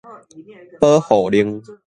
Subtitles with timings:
[0.79, 1.61] 保護令